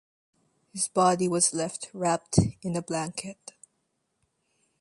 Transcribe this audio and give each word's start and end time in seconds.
His 0.73 0.87
body 0.87 1.27
was 1.27 1.53
left 1.53 1.91
wrapped 1.93 2.39
in 2.63 2.75
a 2.75 2.81
blanket. 2.81 3.53